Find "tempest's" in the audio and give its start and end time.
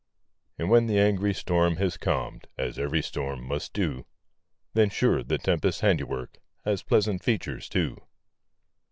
5.37-5.81